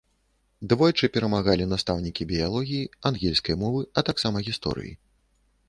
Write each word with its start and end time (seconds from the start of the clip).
Двойчы 0.71 1.09
перамагалі 1.17 1.67
настаўнікі 1.73 2.27
біялогіі, 2.33 2.89
ангельскай 3.13 3.55
мовы, 3.67 3.81
а 3.97 4.09
таксама 4.11 4.37
гісторыі. 4.51 4.93